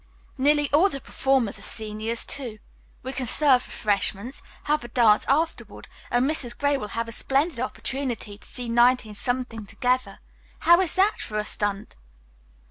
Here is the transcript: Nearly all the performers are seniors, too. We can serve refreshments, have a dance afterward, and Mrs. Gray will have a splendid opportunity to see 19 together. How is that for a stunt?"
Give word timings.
Nearly 0.35 0.67
all 0.73 0.89
the 0.89 0.99
performers 0.99 1.59
are 1.59 1.61
seniors, 1.61 2.25
too. 2.25 2.57
We 3.03 3.13
can 3.13 3.27
serve 3.27 3.67
refreshments, 3.67 4.41
have 4.63 4.83
a 4.83 4.87
dance 4.87 5.25
afterward, 5.27 5.87
and 6.09 6.27
Mrs. 6.27 6.57
Gray 6.57 6.75
will 6.75 6.87
have 6.97 7.07
a 7.07 7.11
splendid 7.11 7.59
opportunity 7.59 8.39
to 8.39 8.47
see 8.47 8.67
19 8.67 9.13
together. 9.67 10.17
How 10.61 10.81
is 10.81 10.95
that 10.95 11.19
for 11.19 11.37
a 11.37 11.45
stunt?" 11.45 11.95